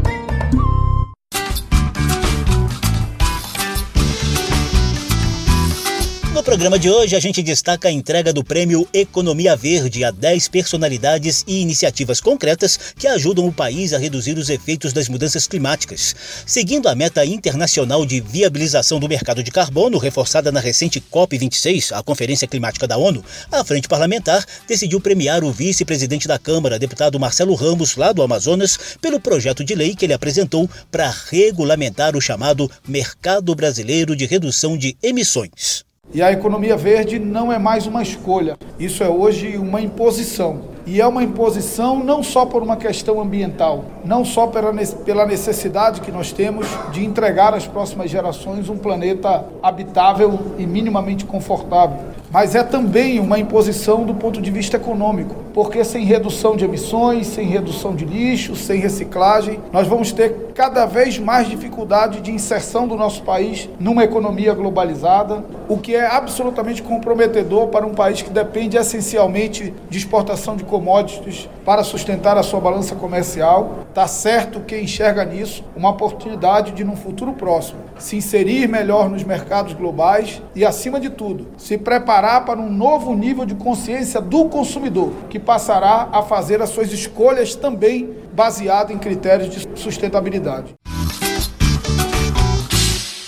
No 6.43 6.45
programa 6.45 6.77
de 6.77 6.89
hoje, 6.89 7.15
a 7.15 7.21
gente 7.21 7.41
destaca 7.41 7.87
a 7.87 7.91
entrega 7.91 8.33
do 8.33 8.43
Prêmio 8.43 8.85
Economia 8.93 9.55
Verde 9.55 10.03
a 10.03 10.11
10 10.11 10.49
personalidades 10.49 11.41
e 11.47 11.61
iniciativas 11.61 12.19
concretas 12.19 12.77
que 12.97 13.07
ajudam 13.07 13.47
o 13.47 13.53
país 13.53 13.93
a 13.93 13.97
reduzir 13.97 14.37
os 14.37 14.49
efeitos 14.49 14.91
das 14.91 15.07
mudanças 15.07 15.47
climáticas. 15.47 16.13
Seguindo 16.45 16.89
a 16.89 16.95
meta 16.95 17.25
internacional 17.25 18.05
de 18.05 18.19
viabilização 18.19 18.99
do 18.99 19.07
mercado 19.07 19.41
de 19.41 19.51
carbono, 19.51 19.97
reforçada 19.97 20.51
na 20.51 20.59
recente 20.59 20.99
COP26, 20.99 21.97
a 21.97 22.03
Conferência 22.03 22.45
Climática 22.45 22.85
da 22.85 22.97
ONU, 22.97 23.23
a 23.49 23.63
Frente 23.63 23.87
Parlamentar 23.87 24.45
decidiu 24.67 24.99
premiar 24.99 25.45
o 25.45 25.51
vice-presidente 25.53 26.27
da 26.27 26.37
Câmara, 26.37 26.77
deputado 26.77 27.17
Marcelo 27.17 27.55
Ramos, 27.55 27.95
lá 27.95 28.11
do 28.11 28.21
Amazonas, 28.21 28.97
pelo 28.99 29.17
projeto 29.17 29.63
de 29.63 29.75
lei 29.75 29.95
que 29.95 30.05
ele 30.05 30.13
apresentou 30.13 30.69
para 30.91 31.09
regulamentar 31.31 32.17
o 32.17 32.21
chamado 32.21 32.69
Mercado 32.85 33.55
Brasileiro 33.55 34.13
de 34.13 34.25
Redução 34.25 34.77
de 34.77 34.97
Emissões. 35.01 35.85
E 36.11 36.21
a 36.21 36.31
economia 36.31 36.75
verde 36.75 37.17
não 37.17 37.51
é 37.51 37.57
mais 37.57 37.87
uma 37.87 38.03
escolha, 38.03 38.57
isso 38.77 39.03
é 39.03 39.07
hoje 39.07 39.57
uma 39.57 39.79
imposição. 39.79 40.73
E 40.85 40.99
é 40.99 41.07
uma 41.07 41.23
imposição 41.23 42.03
não 42.03 42.21
só 42.21 42.45
por 42.45 42.61
uma 42.61 42.75
questão 42.75 43.21
ambiental, 43.21 43.85
não 44.03 44.25
só 44.25 44.47
pela 44.47 45.25
necessidade 45.25 46.01
que 46.01 46.11
nós 46.11 46.33
temos 46.33 46.67
de 46.91 47.05
entregar 47.05 47.53
às 47.53 47.65
próximas 47.65 48.11
gerações 48.11 48.67
um 48.67 48.77
planeta 48.77 49.45
habitável 49.63 50.37
e 50.59 50.67
minimamente 50.67 51.23
confortável, 51.23 51.97
mas 52.29 52.53
é 52.53 52.63
também 52.63 53.17
uma 53.19 53.39
imposição 53.39 54.03
do 54.03 54.13
ponto 54.13 54.41
de 54.41 54.51
vista 54.51 54.75
econômico, 54.75 55.33
porque 55.53 55.85
sem 55.85 56.03
redução 56.03 56.57
de 56.57 56.65
emissões, 56.65 57.27
sem 57.27 57.47
redução 57.47 57.95
de 57.95 58.03
lixo, 58.03 58.53
sem 58.55 58.77
reciclagem, 58.79 59.61
nós 59.71 59.87
vamos 59.87 60.11
ter 60.11 60.51
cada 60.53 60.85
vez 60.85 61.17
mais 61.17 61.49
dificuldade 61.49 62.21
de 62.21 62.31
inserção 62.31 62.87
do 62.87 62.95
nosso 62.95 63.23
país 63.23 63.67
numa 63.79 64.03
economia 64.03 64.53
globalizada, 64.53 65.43
o 65.67 65.77
que 65.77 65.95
é 65.95 66.05
absolutamente 66.05 66.83
comprometedor 66.83 67.67
para 67.69 67.87
um 67.87 67.93
país 67.93 68.21
que 68.21 68.29
depende 68.29 68.77
essencialmente 68.77 69.73
de 69.89 69.97
exportação 69.97 70.55
de 70.55 70.63
commodities 70.63 71.49
para 71.65 71.83
sustentar 71.83 72.37
a 72.37 72.43
sua 72.43 72.59
balança 72.59 72.95
comercial. 72.95 73.79
Está 73.89 74.07
certo 74.07 74.59
quem 74.59 74.83
enxerga 74.83 75.25
nisso 75.25 75.63
uma 75.75 75.89
oportunidade 75.89 76.71
de, 76.71 76.83
num 76.83 76.95
futuro 76.95 77.33
próximo, 77.33 77.79
se 77.97 78.17
inserir 78.17 78.67
melhor 78.67 79.09
nos 79.09 79.23
mercados 79.23 79.73
globais 79.73 80.41
e, 80.55 80.63
acima 80.63 80.99
de 80.99 81.09
tudo, 81.09 81.47
se 81.57 81.77
preparar 81.77 82.45
para 82.45 82.59
um 82.59 82.69
novo 82.69 83.15
nível 83.15 83.45
de 83.45 83.55
consciência 83.55 84.21
do 84.21 84.45
consumidor, 84.45 85.13
que 85.29 85.39
passará 85.39 86.09
a 86.11 86.21
fazer 86.21 86.61
as 86.61 86.69
suas 86.69 86.91
escolhas 86.91 87.55
também 87.55 88.22
baseado 88.33 88.91
em 88.91 88.97
critérios 88.97 89.49
de 89.49 89.79
sustentabilidade. 89.79 90.73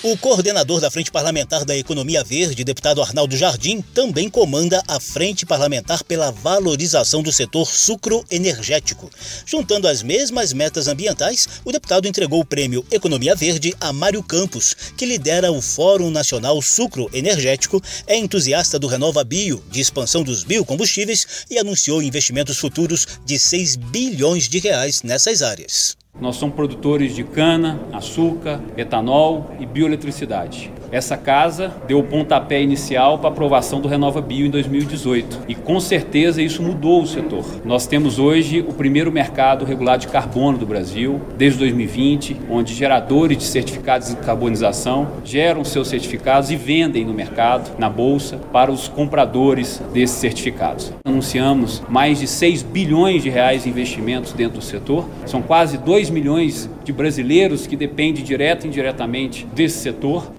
O 0.07 0.15
coordenador 0.15 0.79
da 0.79 0.91
Frente 0.91 1.11
Parlamentar 1.11 1.65
da 1.65 1.75
Economia 1.75 2.23
Verde, 2.23 2.63
deputado 2.63 3.01
Arnaldo 3.01 3.35
Jardim, 3.35 3.81
também 3.81 4.29
comanda 4.29 4.83
a 4.87 4.99
Frente 4.99 5.47
Parlamentar 5.47 6.03
pela 6.03 6.29
valorização 6.29 7.23
do 7.23 7.31
setor 7.31 7.65
sucroenergético. 7.65 9.09
Juntando 9.47 9.87
as 9.87 10.03
mesmas 10.03 10.53
metas 10.53 10.87
ambientais, 10.87 11.47
o 11.65 11.71
deputado 11.71 12.07
entregou 12.07 12.39
o 12.39 12.45
prêmio 12.45 12.85
Economia 12.91 13.33
Verde 13.33 13.73
a 13.81 13.91
Mário 13.91 14.21
Campos, 14.21 14.75
que 14.95 15.07
lidera 15.07 15.51
o 15.51 15.59
Fórum 15.59 16.11
Nacional 16.11 16.61
Sucroenergético, 16.61 17.81
é 18.05 18.15
entusiasta 18.15 18.77
do 18.77 18.85
Renova 18.85 19.23
Bio, 19.23 19.63
de 19.71 19.81
expansão 19.81 20.21
dos 20.21 20.43
biocombustíveis 20.43 21.25
e 21.49 21.57
anunciou 21.57 22.03
investimentos 22.03 22.59
futuros 22.59 23.07
de 23.25 23.39
6 23.39 23.75
bilhões 23.75 24.47
de 24.47 24.59
reais 24.59 25.01
nessas 25.01 25.41
áreas. 25.41 25.97
Nós 26.19 26.37
somos 26.37 26.55
produtores 26.55 27.13
de 27.13 27.25
cana, 27.25 27.79
açúcar, 27.91 28.61
etanol 28.77 29.51
e 29.59 29.65
bioeletricidade. 29.65 30.71
Essa 30.95 31.17
casa 31.17 31.73
deu 31.85 31.99
o 31.99 32.03
pontapé 32.03 32.61
inicial 32.61 33.19
para 33.19 33.27
a 33.27 33.31
aprovação 33.33 33.81
do 33.81 33.87
Renova 33.89 34.21
Bio 34.21 34.45
em 34.45 34.49
2018 34.49 35.41
e 35.45 35.53
com 35.53 35.77
certeza 35.77 36.41
isso 36.41 36.63
mudou 36.63 37.01
o 37.01 37.05
setor. 37.05 37.43
Nós 37.65 37.85
temos 37.85 38.17
hoje 38.17 38.61
o 38.65 38.71
primeiro 38.71 39.11
mercado 39.11 39.65
regulado 39.65 40.03
de 40.03 40.07
carbono 40.07 40.57
do 40.57 40.65
Brasil, 40.65 41.19
desde 41.37 41.59
2020, 41.59 42.37
onde 42.49 42.73
geradores 42.73 43.37
de 43.37 43.43
certificados 43.43 44.07
de 44.07 44.15
carbonização 44.15 45.09
geram 45.25 45.65
seus 45.65 45.89
certificados 45.89 46.49
e 46.49 46.55
vendem 46.55 47.03
no 47.03 47.13
mercado, 47.13 47.77
na 47.77 47.89
bolsa, 47.89 48.37
para 48.53 48.71
os 48.71 48.87
compradores 48.87 49.83
desses 49.91 50.15
certificados. 50.15 50.93
Anunciamos 51.05 51.83
mais 51.89 52.21
de 52.21 52.27
6 52.27 52.63
bilhões 52.63 53.21
de 53.21 53.29
reais 53.29 53.65
em 53.65 53.69
investimentos 53.69 54.31
dentro 54.31 54.59
do 54.59 54.63
setor, 54.63 55.05
são 55.25 55.41
quase 55.41 55.77
2 55.77 56.09
milhões 56.09 56.69
de 56.85 56.93
brasileiros 56.93 57.67
que 57.67 57.75
dependem 57.75 58.23
direta 58.23 58.65
e 58.65 58.69
indiretamente 58.69 59.45
desse 59.53 59.79
setor. 59.79 60.31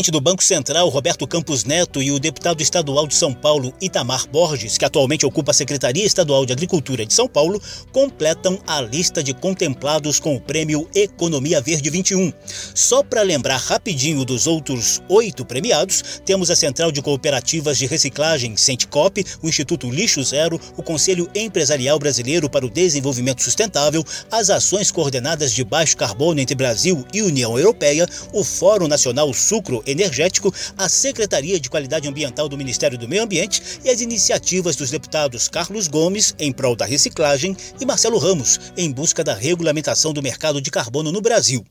Presidente 0.00 0.10
do 0.10 0.20
Banco 0.20 0.42
Central, 0.42 0.88
Roberto 0.88 1.26
Campos 1.26 1.64
Neto, 1.64 2.02
e 2.02 2.10
o 2.10 2.18
deputado 2.18 2.62
estadual 2.62 3.06
de 3.06 3.14
São 3.14 3.34
Paulo, 3.34 3.74
Itamar 3.80 4.26
Borges, 4.28 4.78
que 4.78 4.84
atualmente 4.84 5.26
ocupa 5.26 5.50
a 5.50 5.54
Secretaria 5.54 6.06
Estadual 6.06 6.46
de 6.46 6.52
Agricultura 6.52 7.04
de 7.04 7.12
São 7.12 7.28
Paulo, 7.28 7.60
completam 7.92 8.58
a 8.66 8.80
lista 8.80 9.22
de 9.22 9.34
contemplados 9.34 10.18
com 10.18 10.34
o 10.34 10.40
prêmio 10.40 10.88
Economia 10.94 11.60
Verde 11.60 11.90
21. 11.90 12.32
Só 12.74 13.02
para 13.02 13.20
lembrar 13.20 13.58
rapidinho 13.58 14.24
dos 14.24 14.46
outros 14.46 15.02
oito 15.08 15.44
premiados, 15.44 16.22
temos 16.24 16.50
a 16.50 16.56
Central 16.56 16.90
de 16.90 17.02
Cooperativas 17.02 17.76
de 17.76 17.86
Reciclagem, 17.86 18.56
Centicop, 18.56 19.22
o 19.42 19.48
Instituto 19.48 19.90
Lixo 19.90 20.22
Zero, 20.22 20.58
o 20.78 20.82
Conselho 20.82 21.28
Empresarial 21.34 21.98
Brasileiro 21.98 22.48
para 22.48 22.64
o 22.64 22.70
Desenvolvimento 22.70 23.42
Sustentável, 23.42 24.02
as 24.30 24.48
ações 24.48 24.90
coordenadas 24.90 25.52
de 25.52 25.62
baixo 25.62 25.96
carbono 25.96 26.40
entre 26.40 26.54
Brasil 26.54 27.04
e 27.12 27.20
União 27.20 27.58
Europeia, 27.58 28.08
o 28.32 28.42
Fórum 28.42 28.88
Nacional 28.88 29.32
Sucro 29.34 29.82
Energético, 29.90 30.54
a 30.76 30.88
Secretaria 30.88 31.60
de 31.60 31.68
Qualidade 31.68 32.08
Ambiental 32.08 32.48
do 32.48 32.56
Ministério 32.56 32.98
do 32.98 33.08
Meio 33.08 33.22
Ambiente 33.22 33.80
e 33.84 33.90
as 33.90 34.00
iniciativas 34.00 34.76
dos 34.76 34.90
deputados 34.90 35.48
Carlos 35.48 35.88
Gomes, 35.88 36.34
em 36.38 36.52
prol 36.52 36.76
da 36.76 36.86
reciclagem, 36.86 37.56
e 37.80 37.86
Marcelo 37.86 38.18
Ramos, 38.18 38.60
em 38.76 38.90
busca 38.90 39.24
da 39.24 39.34
regulamentação 39.34 40.12
do 40.12 40.22
mercado 40.22 40.60
de 40.60 40.70
carbono 40.70 41.12
no 41.12 41.20
Brasil 41.20 41.64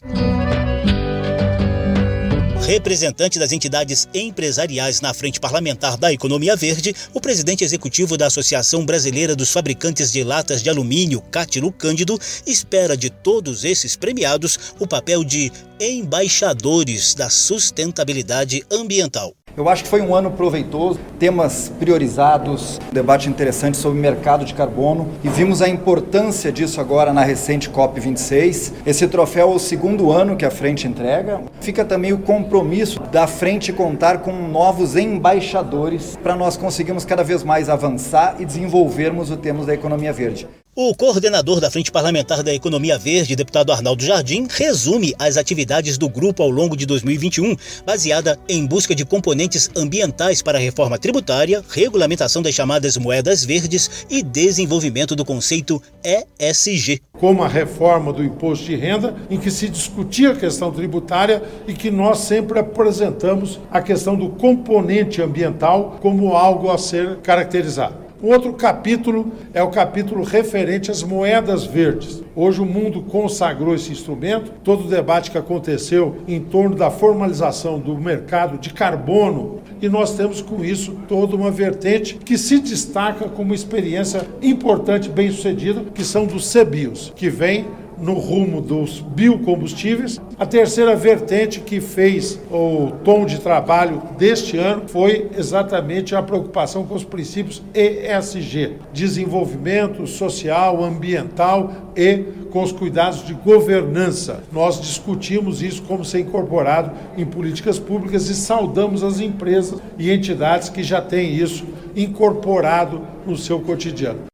representante 2.70 3.40
das 3.40 3.52
entidades 3.52 4.08
empresariais 4.14 5.02
na 5.02 5.12
Frente 5.12 5.40
Parlamentar 5.40 5.98
da 5.98 6.14
Economia 6.14 6.56
Verde, 6.56 6.96
o 7.12 7.20
presidente 7.20 7.64
executivo 7.64 8.16
da 8.16 8.28
Associação 8.28 8.86
Brasileira 8.86 9.36
dos 9.36 9.52
Fabricantes 9.52 10.12
de 10.12 10.24
Latas 10.24 10.62
de 10.62 10.70
Alumínio, 10.70 11.20
Cátilo 11.20 11.72
Cândido, 11.72 12.20
espera 12.46 12.96
de 12.96 13.10
todos 13.10 13.66
esses 13.66 13.96
premiados 13.96 14.60
o 14.80 14.86
papel 14.86 15.24
de 15.24 15.52
embaixadores 15.80 17.16
da 17.16 17.28
sustentabilidade 17.28 18.64
ambiental. 18.72 19.34
Eu 19.60 19.68
acho 19.68 19.84
que 19.84 19.90
foi 19.90 20.02
um 20.02 20.16
ano 20.16 20.32
proveitoso, 20.32 20.98
temas 21.20 21.70
priorizados, 21.78 22.80
um 22.90 22.94
debate 22.94 23.28
interessante 23.28 23.76
sobre 23.76 24.00
mercado 24.00 24.46
de 24.46 24.54
carbono 24.54 25.10
e 25.22 25.28
vimos 25.28 25.62
a 25.62 25.68
importância 25.68 26.50
disso 26.50 26.80
agora 26.80 27.12
na 27.12 27.24
recente 27.26 27.70
COP26. 27.70 28.72
Esse 28.86 29.06
troféu 29.06 29.52
é 29.52 29.56
o 29.56 29.60
segundo 29.60 30.14
ano 30.14 30.38
que 30.38 30.46
a 30.46 30.50
frente 30.50 30.88
entrega. 30.88 31.42
Fica 31.60 31.84
também 31.84 32.14
o 32.14 32.20
compromisso 32.20 33.02
da 33.12 33.28
frente 33.28 33.74
contar 33.74 34.20
com 34.20 34.32
novos 34.32 34.96
embaixadores 34.96 36.18
para 36.24 36.38
nós 36.38 36.56
conseguirmos 36.56 37.04
cada 37.04 37.22
vez 37.22 37.44
mais 37.44 37.68
avançar 37.68 38.38
e 38.40 38.46
desenvolvermos 38.46 39.30
o 39.30 39.36
tema 39.36 39.66
da 39.66 39.74
economia 39.74 40.14
verde. 40.14 40.48
O 40.82 40.96
coordenador 40.96 41.60
da 41.60 41.70
Frente 41.70 41.92
Parlamentar 41.92 42.42
da 42.42 42.54
Economia 42.54 42.98
Verde, 42.98 43.36
deputado 43.36 43.74
Arnaldo 43.74 44.02
Jardim, 44.02 44.48
resume 44.50 45.14
as 45.20 45.36
atividades 45.36 45.98
do 45.98 46.08
grupo 46.08 46.42
ao 46.42 46.50
longo 46.50 46.78
de 46.78 46.86
2021, 46.86 47.54
baseada 47.86 48.40
em 48.48 48.66
busca 48.66 48.96
de 48.96 49.04
componentes 49.04 49.70
ambientais 49.76 50.42
para 50.42 50.58
a 50.58 50.62
reforma 50.62 50.98
tributária, 50.98 51.62
regulamentação 51.70 52.42
das 52.42 52.56
chamadas 52.56 52.96
moedas 52.96 53.44
verdes 53.44 54.06
e 54.10 54.24
desenvolvimento 54.24 55.18
do 55.18 55.26
conceito 55.26 55.84
ESG. 56.02 57.02
Como 57.20 57.44
a 57.44 57.48
reforma 57.50 58.14
do 58.14 58.24
imposto 58.24 58.64
de 58.64 58.78
renda, 58.78 59.18
em 59.30 59.38
que 59.38 59.52
se 59.52 59.68
discutia 59.68 60.32
a 60.32 60.36
questão 60.38 60.72
tributária 60.72 61.44
e 61.68 61.74
que 61.74 61.92
nós 61.92 62.20
sempre 62.20 62.58
apresentamos 62.58 63.60
a 63.70 63.82
questão 63.82 64.16
do 64.16 64.30
componente 64.30 65.22
ambiental 65.22 65.98
como 66.02 66.38
algo 66.38 66.72
a 66.72 66.78
ser 66.78 67.18
caracterizado. 67.18 68.09
Um 68.22 68.34
outro 68.34 68.52
capítulo 68.52 69.32
é 69.54 69.64
o 69.64 69.70
capítulo 69.70 70.26
referente 70.26 70.92
às 70.92 71.02
moedas 71.02 71.64
verdes. 71.64 72.22
Hoje 72.36 72.60
o 72.60 72.66
mundo 72.66 73.02
consagrou 73.02 73.74
esse 73.74 73.94
instrumento, 73.94 74.52
todo 74.62 74.84
o 74.84 74.90
debate 74.90 75.32
que 75.32 75.38
aconteceu 75.38 76.18
em 76.28 76.42
torno 76.42 76.76
da 76.76 76.92
formalização 76.92 77.80
do 77.80 77.98
mercado 77.98 78.58
de 78.58 78.74
carbono, 78.74 79.62
e 79.82 79.88
nós 79.88 80.18
temos 80.18 80.42
com 80.42 80.66
isso 80.66 80.98
toda 81.08 81.34
uma 81.34 81.50
vertente 81.50 82.16
que 82.16 82.38
se 82.38 82.60
destaca 82.60 83.30
como 83.30 83.54
experiência 83.54 84.28
importante, 84.42 85.08
bem 85.08 85.32
sucedida, 85.32 85.86
que 85.96 86.04
são 86.04 86.26
dos 86.26 86.52
CBIOS, 86.52 87.14
que 87.16 87.30
vem 87.30 87.68
no 88.02 88.14
rumo 88.14 88.62
dos 88.62 89.00
biocombustíveis. 89.02 90.20
A 90.38 90.46
terceira 90.46 90.96
vertente 90.96 91.60
que 91.60 91.82
fez 91.82 92.40
o 92.50 92.92
tom 93.04 93.26
de 93.26 93.40
trabalho 93.40 94.02
deste 94.18 94.58
ano 94.58 94.84
foi 94.88 95.30
exatamente 95.38 96.16
a 96.16 96.22
preocupação 96.22 96.86
com 96.86 96.96
os 96.96 97.04
princípios 97.04 97.62
ESG, 97.74 98.78
desenvolvimento 98.94 100.08
social, 100.08 100.84
ambiental 100.84 101.74
e 101.96 102.24
com 102.50 102.64
os 102.64 102.72
cuidados 102.72 103.26
de 103.26 103.34
governança. 103.34 104.44
Nós 104.52 104.80
discutimos 104.80 105.62
isso 105.62 105.84
como 105.84 106.04
ser 106.04 106.20
incorporado 106.22 106.92
em 107.18 107.26
políticas 107.26 107.78
públicas 107.78 108.30
e 108.30 108.36
saudamos 108.36 109.04
as 109.04 109.20
empresas 109.20 109.80
e 109.98 110.12
entidades 110.12 110.70
que 110.70 110.84
já 110.84 111.02
têm 111.02 111.34
isso 111.34 111.66
incorporado 111.96 113.02
no 113.26 113.38
seu 113.38 113.60
cotidiano. 113.60 114.30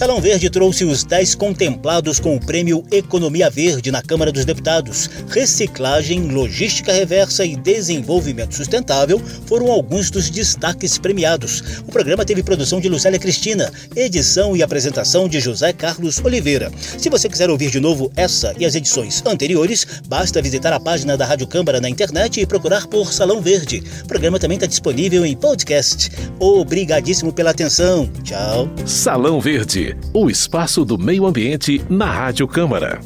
Salão 0.00 0.18
Verde 0.18 0.48
trouxe 0.48 0.82
os 0.82 1.04
10 1.04 1.34
contemplados 1.34 2.18
com 2.18 2.34
o 2.34 2.40
prêmio 2.40 2.82
Economia 2.90 3.50
Verde 3.50 3.90
na 3.90 4.00
Câmara 4.00 4.32
dos 4.32 4.46
Deputados. 4.46 5.10
Reciclagem, 5.28 6.32
logística 6.32 6.90
reversa 6.90 7.44
e 7.44 7.54
desenvolvimento 7.54 8.54
sustentável 8.54 9.20
foram 9.44 9.70
alguns 9.70 10.10
dos 10.10 10.30
destaques 10.30 10.96
premiados. 10.96 11.82
O 11.86 11.92
programa 11.92 12.24
teve 12.24 12.42
produção 12.42 12.80
de 12.80 12.88
Lucélia 12.88 13.18
Cristina, 13.18 13.70
edição 13.94 14.56
e 14.56 14.62
apresentação 14.62 15.28
de 15.28 15.38
José 15.38 15.70
Carlos 15.70 16.18
Oliveira. 16.24 16.72
Se 16.96 17.10
você 17.10 17.28
quiser 17.28 17.50
ouvir 17.50 17.70
de 17.70 17.78
novo 17.78 18.10
essa 18.16 18.54
e 18.58 18.64
as 18.64 18.74
edições 18.74 19.22
anteriores, 19.26 19.86
basta 20.08 20.40
visitar 20.40 20.72
a 20.72 20.80
página 20.80 21.14
da 21.14 21.26
Rádio 21.26 21.46
Câmara 21.46 21.78
na 21.78 21.90
internet 21.90 22.40
e 22.40 22.46
procurar 22.46 22.86
por 22.86 23.12
Salão 23.12 23.42
Verde. 23.42 23.82
O 24.02 24.08
programa 24.08 24.38
também 24.38 24.56
está 24.56 24.66
disponível 24.66 25.26
em 25.26 25.36
podcast. 25.36 26.10
Obrigadíssimo 26.38 27.34
pela 27.34 27.50
atenção. 27.50 28.10
Tchau. 28.24 28.66
Salão 28.86 29.38
Verde 29.42 29.89
o 30.12 30.30
espaço 30.30 30.84
do 30.84 30.98
meio 30.98 31.26
ambiente 31.26 31.80
na 31.88 32.06
Rádio 32.06 32.46
Câmara. 32.46 33.00